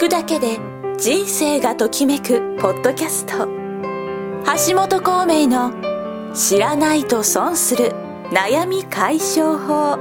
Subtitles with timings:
[0.00, 0.58] くだけで
[0.98, 3.46] 人生がときめくポッドキャスト。
[4.66, 5.74] 橋本孔明の
[6.32, 7.92] 「知らないと損する
[8.30, 9.98] 悩み解消法」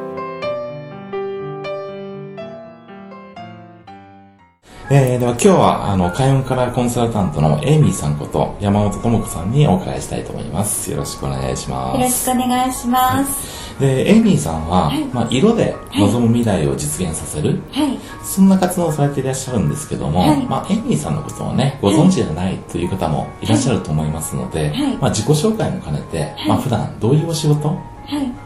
[4.92, 10.90] えー、では今日は、あの、開運カラーコンサルタントのエイミーさんこと山本智子さんにお伺いしたいと思います。
[10.90, 12.00] よろしくお願いします。
[12.00, 13.76] よろしくお願いします。
[13.84, 27.78] はい、で、エイミーさんは、はい、まあ、色で望む未来を実現させる、はい、そんな活動をされていらっしゃるんですけども、はい、まあ、エイミーさんのことをね、ご存知じゃないという方もいらっしゃると思いますので、まあ、自己紹介も兼ねて、まあ、普段どういうお仕事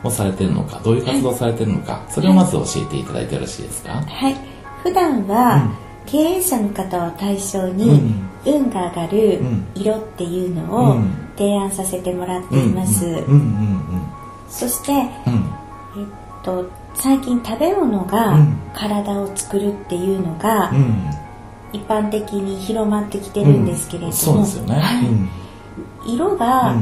[0.04, 3.94] をされているのか、どういう活動をされているのか、それをまず教えていただいてよろしいですか？
[3.94, 4.36] はい。
[4.84, 9.42] 普段は、うん経営者の方を対象に、運が上がる
[9.76, 11.02] 色っていうのを
[11.38, 13.24] 提案させてもらっています。
[14.50, 15.10] そして、えっ
[16.44, 18.38] と最近食べ物が
[18.76, 20.72] 体を作るっていうのが、
[21.72, 24.46] 一般的に広まってきてるんですけれども、
[26.06, 26.76] 色が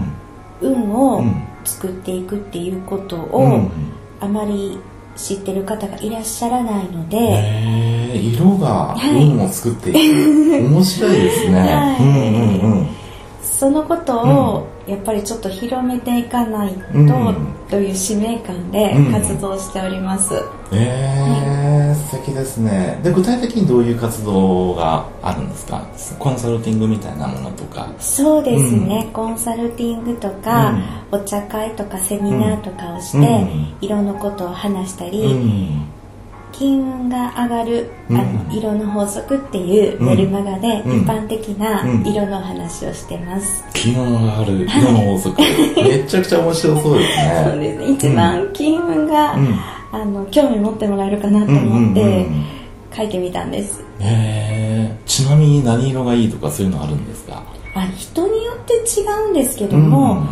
[0.62, 1.24] 運を
[1.64, 3.70] 作っていくっていうことを
[4.20, 4.80] あまり
[5.16, 12.88] 知ってる方がいらっしゃらないので、色が運を作っていく、はい、面白いですね、 はい、うんうんうん。
[13.42, 17.36] そのことをやっぱりちょっと広めていかないと、うん、
[17.70, 23.00] という使命感で活動しております、うん、えー、はい、素敵ですね。
[23.04, 25.84] で具体的にどういう活動があるんですか？
[26.18, 27.88] コンサルティングみたいなものとか。
[28.00, 30.74] そうですね、うん、コンサルティングとか、
[31.12, 33.48] お茶会とかセミナーとかをして、
[33.82, 35.40] 色のことを話したり、
[36.52, 45.42] 金運が上がる、あの色の法則っていうメルマガで一般的な色の話をしてます、金運が上がる色の法則。
[45.82, 47.46] めちゃくちゃ面白そうですね。
[47.52, 47.92] そうですね。
[47.92, 49.36] 一番金運が、
[49.94, 52.26] あの興味持ってもらえるかなと思って
[52.96, 53.82] 書いてみたんです。
[54.00, 54.06] へ
[54.94, 57.42] えちなみに何色がいいとかそういうのあるんですか？
[57.76, 60.24] あ人によって違うんですけども、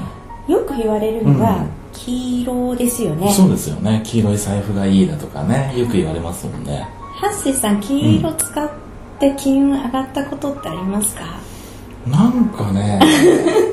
[0.47, 1.65] よく言われるのが、
[2.05, 3.31] 黄色ですよね。
[3.33, 4.01] そうですよね。
[4.05, 5.73] 黄色い財布がいいだとかね。
[5.77, 6.87] よく言われますもんね。
[7.15, 8.69] ハッシーさん黄色使っ
[9.19, 11.23] て金運上がったことってありますか、
[12.05, 13.01] うん、なんかね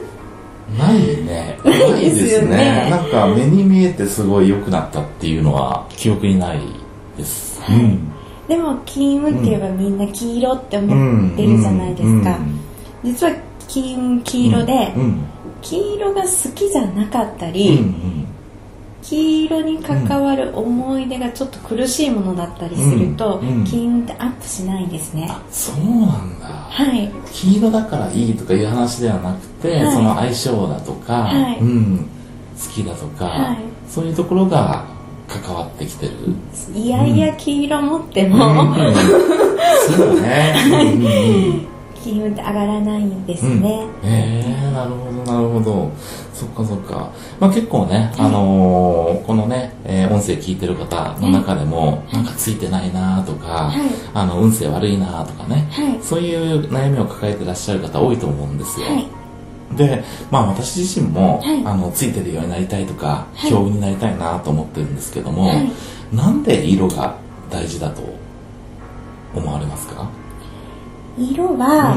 [0.76, 1.58] ないね。
[1.64, 2.56] ないですね。
[2.56, 2.90] ね。
[2.90, 6.60] なんか目に見えてすごい良くなったっていうのは記憶にない
[7.16, 8.12] です、はい、うん、
[8.48, 10.86] でも金運って言えばみんな黄色って思
[11.32, 12.38] ってるじゃないですか、
[13.04, 13.32] 実は
[13.68, 15.18] 金運黄色で、うん。
[15.62, 18.15] 黄色が好きじゃなかったり、うんうん、
[19.08, 25.30] 黄色に関わる思い出がちょっと苦しいものだったりすると、うんうん、金運ってアップしないんですね。
[25.48, 32.04] そうなんだ、はい、黄色だからいいとかいう話ではなくて、はい、その相性だとか、はい、うん、好
[32.74, 33.58] きだとか、はい、
[33.88, 34.84] そういうところが
[35.28, 36.12] 関わってきてる。
[36.74, 38.74] いやいや黄色持っても、うん、
[39.96, 40.56] そうね、
[42.02, 45.92] 金運って上がらないんですね、うん、えー、なるほどなるほど
[46.36, 47.10] そっかそっか、
[47.40, 53.80] まあ、結構ね、あのー、このね、えー、音声聞いてる方の中でも、なんかついてないなとか、はい、
[54.12, 59.08] あの運勢悪いなとかね、はい、そういう悩みを抱えてらっしゃる方多いと思うんですよ、はい。
[59.76, 65.70] で、まあ私自身も、はい、あの、ついてるようになりたいとか、はい、強運になりたいなと思ってるんですけども、はい、
[66.12, 67.16] なんで色が
[67.50, 68.02] 大事だと
[69.34, 70.10] 思われますか？
[71.18, 71.96] 色は、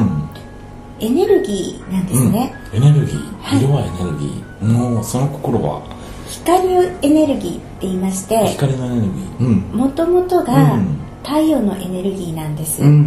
[1.01, 3.59] エネルギーなんですね、うん、エネルギー。
[3.59, 5.81] 色はエネルギー、もうその心は。
[6.29, 6.67] 光
[7.01, 9.75] エネルギーって言いまして光のエネルギー。
[9.75, 10.77] もともとが
[11.23, 13.03] 太陽のエネルギーなんです、うんうんうん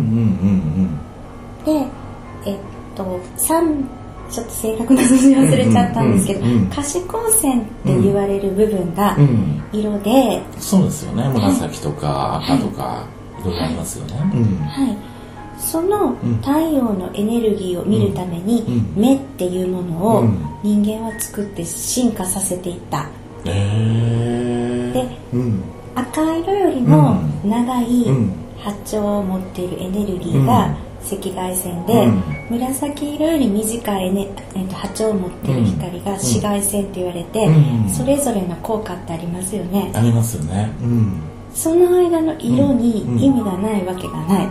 [1.66, 1.86] うん、で
[2.46, 2.58] えっ
[2.96, 3.84] と3
[4.30, 9.16] ちょっと正確な数字忘れちゃったんですけど、うんうんうん、可視光線って言われる部分が
[9.72, 11.28] 色で、うん、そうですよね。
[11.28, 13.06] 紫とか赤とか、
[13.40, 13.44] い。
[13.44, 14.96] ろいろありますよね、はい
[15.58, 20.24] その太陽のエネルギーを見るために目っていうものを
[20.62, 23.08] 人間は作って進化させていった。
[23.44, 25.08] で、
[25.94, 28.04] 赤色よりも長い
[28.58, 32.06] 波長を持っているエネルギーが赤外線で、
[32.48, 37.48] 紫色より短い、ねえー、と波長を持っている光が紫外線って言われて、
[37.92, 39.90] それぞれの効果ってありますよね。
[39.94, 40.70] ありますよね。
[41.54, 44.48] その間の色に意味がないわけがない。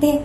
[0.00, 0.20] で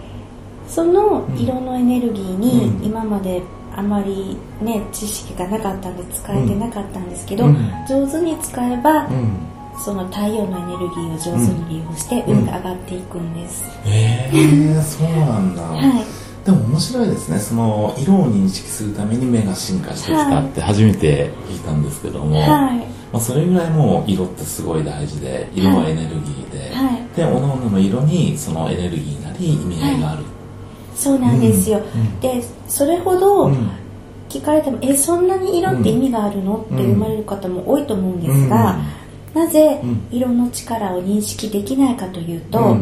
[0.68, 3.42] その色のエネルギーに今まで
[3.76, 7.56] あまりね知識がなかったんで使えてなかったんですけど、うん、
[7.88, 9.38] 上手に使えば、うん、
[9.86, 13.64] その太陽のエネルギーを上手に利用して運が上がっていくんです。
[13.86, 15.62] ええー、そうなんだ。
[15.62, 16.04] はい。
[16.44, 17.40] でも面白いですね。
[17.40, 22.80] その色を認識するために目が進化してきたって初めて聞いたんですけども、はい、
[23.14, 33.52] まあそれぐらいもう色ってすごい大事で、色はエネルギーで、はいで各々の色にそのエネルギーなり意味合いがある、はい、そうなんですよ、うん、でそれほど
[34.30, 38.78] 聞かれても、うん、えそんなに色って意味があるの、って生まれる方も多いと思うんですが、
[39.34, 39.80] なぜ
[40.12, 42.78] 色の力を認識できないかというと、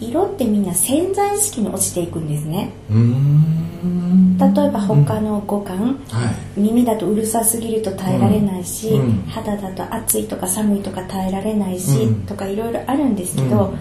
[0.00, 2.70] 色ってみんな潜在意識に落ちていくんですね。
[2.90, 13.74] 例えば他の五感、はい、耳だとうるさすぎると耐えられないし、うん、肌だと暑いとか寒いとか耐えられないし、うん、とかいろいろあるんですけど、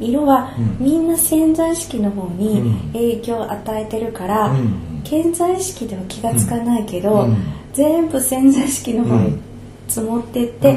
[0.00, 4.54] うん、色はみんな潜在意識の方に影響を与えてるから、
[5.04, 7.28] 潜在意識では気が付かないけど、
[7.72, 9.38] 全部潜在意識の方に
[9.88, 10.76] 積もってって、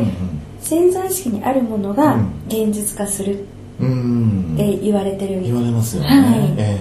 [0.62, 2.18] 潜在意識にあるものが
[2.48, 6.54] 現実化するって言われてる言われますよね、はい。
[6.58, 6.80] え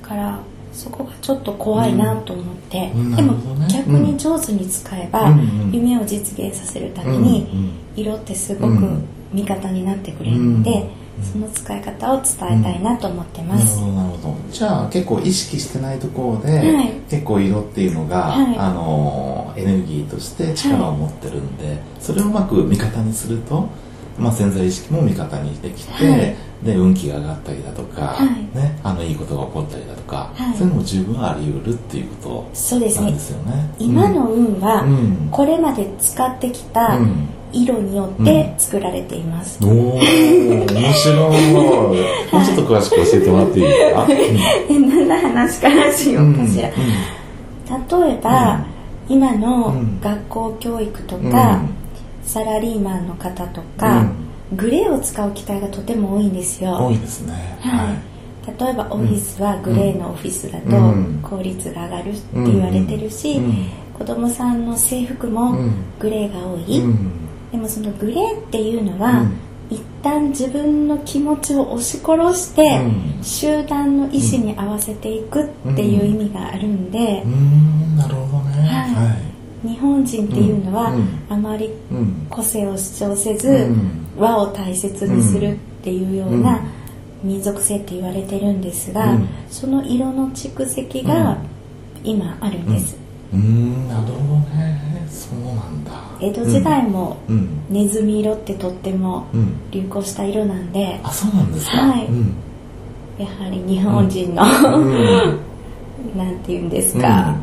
[0.00, 0.38] ー、だから
[0.72, 3.34] そこがちょっと怖いなと思って、うん、でも
[3.68, 5.34] 逆に上手に使えば、
[5.70, 8.74] 夢を実現させるために、色ってすごく
[9.32, 10.90] 味方になってくれるので、
[11.22, 14.52] その使い方を伝えたいなと思ってます、うん、なるほどなるほど。
[14.52, 23.68] じゃあ結構意識してないところで、はい、結構色っていうのが、はい、あのエネルギーとして力を持ってるんで、はい、それをうまく味方にすると
[24.18, 33.56] まあ、潜在意識も味方にできて、はい、で運気が上がったりだとか、はい、ね、あのいいことが起こったりだとか、はい、そういうのも十分あり得るっていうことなんですよね。
[33.56, 34.84] ね今の運は、
[35.30, 36.98] これまで使ってきた、
[37.52, 39.58] 色によって作られています。
[39.62, 41.52] うん、おお、面白い。
[41.52, 41.96] もう
[42.44, 44.06] ちょっと詳しく教えてもらっていいですか？
[44.70, 46.68] うん、何の話からしようかしら。
[46.68, 48.64] 例えば、
[49.08, 51.60] 今の学校教育とか、
[52.26, 54.00] サラリーマンの方とか、
[54.50, 56.76] うん、グレーを使う機会がとても多いんですよ。
[56.76, 57.58] 多いですね。
[57.60, 58.14] はい。
[58.46, 63.40] 例えばオフィスはグレーのオフィスだと効率が上がるって言われてるし、
[63.96, 65.56] 子供さんの制服も
[65.98, 66.82] グレーが多い、
[67.52, 69.24] でもそのグレーっていうのは、
[69.70, 72.82] 一旦自分の気持ちを押し殺して、
[73.22, 77.24] 集団の意思に合わせていくっていう意味があるんで、
[77.96, 79.33] なるほどね、はい
[79.64, 80.92] 日本人っていうのは、
[81.28, 81.70] あまり
[82.28, 83.68] 個性を主張せず、
[84.18, 86.60] 和を大切にするっていうような
[87.22, 89.18] 民族性って言われてるんですが、
[89.50, 91.38] その色の蓄積が
[92.04, 92.96] 今あるんです。
[93.32, 93.88] うん。
[93.88, 94.84] なるほどね。
[95.08, 95.92] そうなんだ。
[96.20, 97.16] 江戸時代も
[97.70, 99.26] ネズミ色ってとっても
[99.70, 101.78] 流行した色なんで、あそうなんですか。
[101.78, 102.08] はい、
[103.22, 104.44] やはり日本人の、
[106.16, 107.36] なんて言うんですか、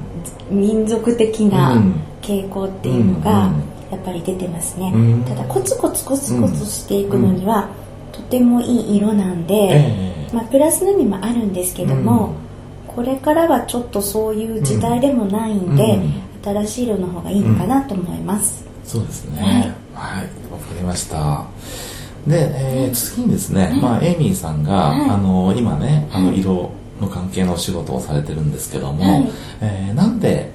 [0.50, 1.82] 民族的な
[2.22, 3.52] 傾向っていうのが
[3.92, 4.94] やっぱり出てますね、
[5.28, 7.70] ただコツコツコツコツしていくのには、
[8.12, 12.34] とてもいい色なんで、まあ、プラスの意味もあるんですけども、
[12.88, 16.00] これからはちょっとそういう時代でもないんで、
[16.44, 19.42] 新しい色の方がいいのかなと思います、そうですね。
[19.42, 19.54] はい。
[19.94, 20.30] わ、はい、か
[20.76, 21.46] りました。
[22.28, 22.52] で、
[22.86, 29.32] えー、次にですね、まあ、エイミーさんが、あの今ねあの色の関係のお仕事をされてるんですけども、はい、
[29.62, 30.52] えー、なんで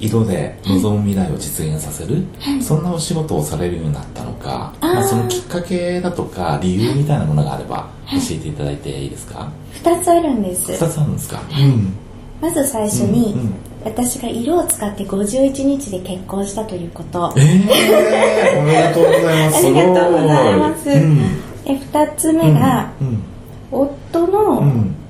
[0.00, 9.50] 色で望む未来を実現させる、はい、そんなお仕事をされるようになったのか、まあ、そのきっかけだとか理由みたいなものがあれば教えていただいていいですか、
[9.82, 10.72] 2つあるんです。
[10.72, 11.92] 2つあるんですか、はい、うん、
[12.40, 13.54] まず最初に、うんうん、
[13.84, 17.34] 私が色を使って51日で結婚したということ。
[17.36, 19.66] ええー、おめでとうございます。
[19.66, 21.18] ありがとうございます、うん、
[21.66, 23.22] え2つ目が、うん、
[23.70, 24.62] 夫の、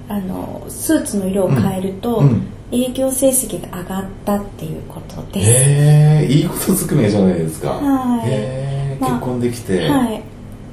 [0.09, 2.23] あのスーツの色を変えると、
[2.71, 5.51] 営業成績が上がったっていうことです。
[5.51, 7.71] へえいいことずくめじゃないですか。
[7.71, 8.29] はい。
[8.31, 10.23] へ結婚できて、はい、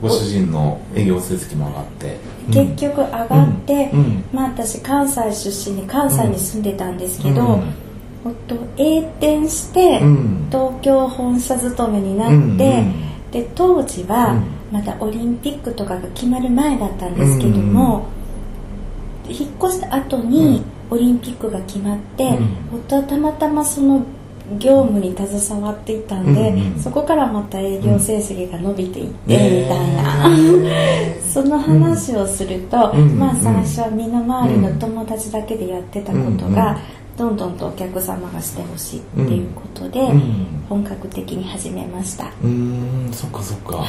[0.01, 2.17] ご主人の営業成績も上がって。
[2.51, 7.73] 結局上がって、うん、まあ私関西出身で関西に住んでたんですけど、うん、
[8.25, 9.99] 夫栄転して、
[10.49, 12.83] 東京本社勤めになって、
[13.31, 18.05] で当時はまだオリンピックとかが決まる前だったんですけども、
[19.27, 24.05] 引っ越した後に、オリンピックが決まって、うん、夫はたまたまその
[24.59, 30.29] 業務に携わっていたんで、うんうん、そこからまた営業成績が伸びていって、みたいな、
[31.33, 36.77] その話をすると、まあ最初は身の回りの友達だけでやってたことが、
[37.17, 40.01] どんどんとお客様がしてほしいっていうことで、
[40.67, 42.29] 本格的に始めました。
[42.43, 43.09] うん。
[43.13, 43.85] そっかそっか、は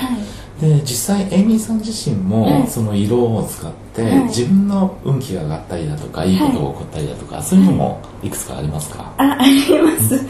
[0.61, 6.37] い、で実際エイミーさん自身も、その色を使って、はい、自分の運気が上がったりだとかい。
[6.37, 10.21] いことが起こったりだとか、そういうのもいくつかありますか、ああります、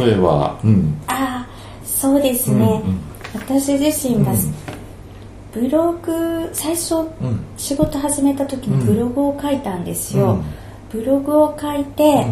[0.00, 1.46] 例えば、うん、あ
[1.84, 3.00] そうですね、うんうん、
[3.34, 4.32] 私自身が、
[5.52, 7.08] ブログ最初、
[7.56, 10.42] 仕事始めた時にブログを書いたんですよ、
[10.94, 12.24] ブログを書いて、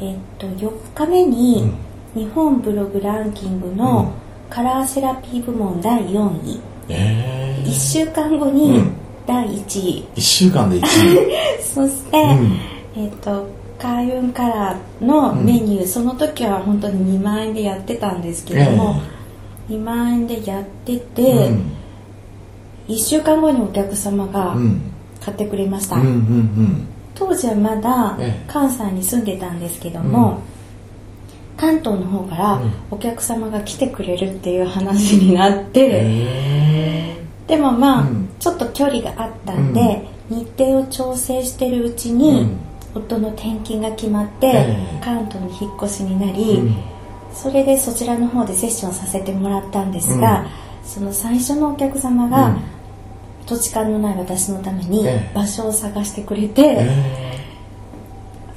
[0.00, 1.72] えっと4日目に、
[2.14, 4.14] 日本ブログランキングの
[4.48, 8.84] カラーセラピー部門第4位、えー、1週間後に
[9.26, 10.86] 第1位、1週間で1位。
[11.60, 12.16] そして、
[12.96, 13.48] えっ、と
[13.80, 19.00] 開運カラーのメニュー、その時は本当に2万円でやってたんですけども、
[19.68, 21.50] 2万円でやってて、
[22.86, 24.56] 1週間後にお客様が
[25.20, 25.96] 買ってくれました、
[27.14, 30.40] 当時はまだ関西に住んでたんですけども、
[31.56, 37.14] 関東の方からお客様が来てくれるっていう話になって、
[37.46, 38.06] でもまあ、
[38.40, 42.56] ちょっと距離があったんで、日程を調整してるうちに、
[42.94, 46.74] 夫の転勤が決まって、関東に引っ越しになり、
[47.32, 50.46] それでそちらの方でセッションさせてもらったんですが、
[50.84, 52.56] その最初のお客様が、
[53.46, 56.86] 土地勘のない私のために場所を探してくれて、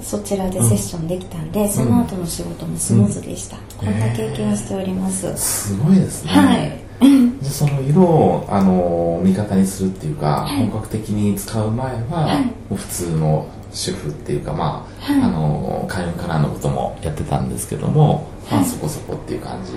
[0.02, 6.32] そちらでセッションできたんで、うん、その後の仕事もスムーズでした、うん、こんな経験をしております、すごいですね。
[6.32, 6.88] はい。
[7.44, 19.74] でその色をあの味方にするっていうか、はい、本格的に使う前は、はい、普通の主婦っていうかまあ、はい、あの開運カラーのこともやってたんですけども、まあそこそこっていう感じ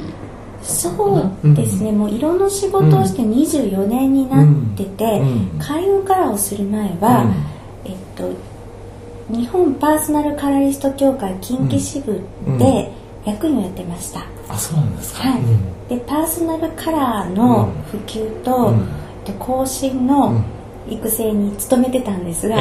[0.62, 0.90] そ
[1.42, 7.24] うですね、うん、もう色の仕事をして24年になってて、うん、開運カラーをする前は、
[7.84, 8.32] うん、えっと
[9.30, 12.20] 日本パーソナルカラリスト協会近畿支部
[12.58, 12.90] で
[13.24, 15.42] 役員をやってました、あそうなんですか、はい、
[15.88, 18.74] でパーソナルカラーの普及と、
[19.24, 20.42] で更新の
[20.88, 22.56] 育成に努めてたんですが、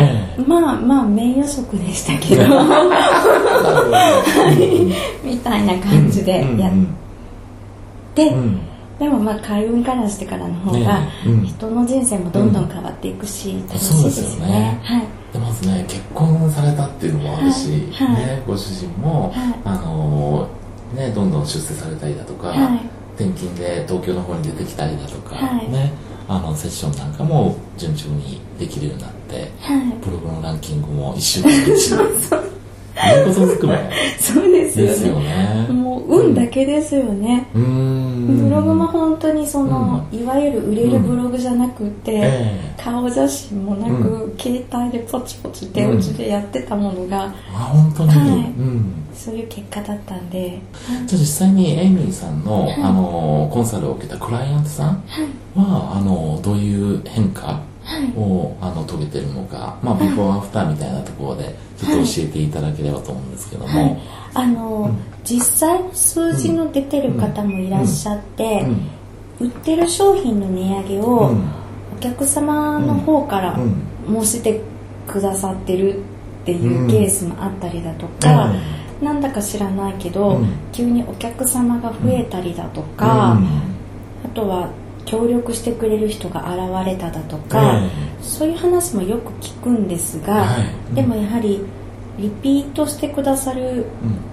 [0.45, 2.43] まあまあ名誉職でしたけど。
[5.23, 7.08] みたいな感じでやって、
[8.99, 11.07] でもまあ開運からしてからの方が
[11.45, 14.79] 人の人生もどんどん変わっていくし、楽しいですよね。
[14.83, 15.07] はい。
[15.31, 20.49] でまずね結婚されたっていうのもあるし、ね、ご主人も、はい、あの
[20.93, 22.51] ね、どんどん出世されたりだとか、
[23.15, 25.93] 転勤で東京の方に出てきたりだとか、ね、
[26.27, 29.51] あのセッションなんかも順調にできるようになって、
[30.01, 32.48] プログのランキングも1週間で1
[33.07, 33.89] いうことづくめ。
[34.19, 35.07] そうですよね。
[35.07, 35.67] よね。
[35.73, 42.21] もう運だけですよね、うん、ブログも本当にその、うん、いわゆる売れるブログじゃなくて、うん。
[42.21, 49.15] えー、顔写真もなく、携帯でポチポチ手打ちでやってたものが、あ本当に、はい。
[49.15, 50.59] そういう結果だったんで、
[51.05, 55.03] じゃあ実際にエイミーさんの,、あのコンサルを受けたクライアントさん
[55.55, 57.59] は、あのどういう変化
[58.15, 64.01] を、あの遂げてるのか、まあ、ビフォーアフターみたいなところでちょっと教えていただければと思うんですけども、はい、
[64.34, 68.65] あの、うん、実際の数字の出てる方もいらっしゃって、
[69.39, 71.36] 売ってる商品の値上げを
[71.96, 73.60] お客様の方から
[74.08, 74.62] 申して
[75.08, 78.53] くださってるっていうケースもあったりだとか、
[79.01, 80.41] なんだか知らないけど、
[80.74, 83.39] 急にお客様が増えたりだとか、
[84.25, 84.69] あとは
[85.05, 87.81] 協力してくれる人が現れただとか、
[88.21, 90.57] そういう話もよく聞くんですが、は
[90.91, 91.61] い、でもやはり
[92.17, 93.85] リピートしてくださる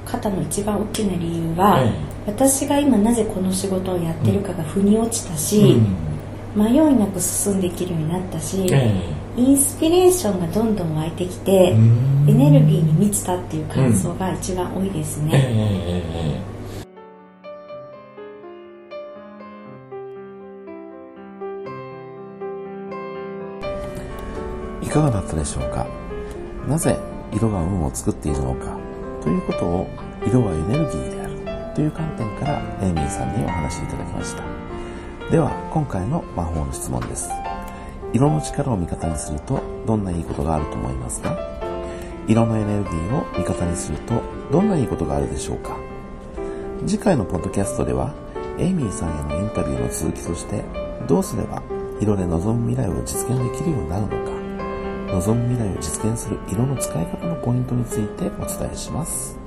[0.05, 1.81] 方の一番大きな理由は、
[2.27, 5.77] 私が今なぜこの仕事をやってるかが腑に落ちたし、
[6.57, 8.67] 迷いなく進んでいけるようになったし、
[9.37, 16.43] インスピレーションがどんどん湧いてきてエネルギーに満ちたっていう感想が一番多いですね。
[24.97, 25.87] かがだったでしょうか？
[26.67, 26.99] なぜ
[27.31, 28.79] 色が運を作っているのか？
[29.23, 29.87] ということを
[30.27, 31.75] 色はエネルギーである。
[31.75, 34.43] という観点からエイミーさんにお話しいただきました。
[35.31, 37.29] では今回の魔法の質問です。
[38.15, 41.37] 色の力を味方にするとどんないいことがあると思いますか？
[42.27, 45.77] 色のエネルギーを味方にするとどんないいことがあるでしょうか？
[46.87, 48.15] 次回のポッドキャストでは
[48.59, 50.65] エイミーさんへのインタビューの続きとして
[51.07, 51.63] どうすれば
[52.01, 54.46] 色で望む未来を実現できるようになるのか？
[55.07, 59.46] 望む未来を実現する色の使い方のポイントについてお伝えします。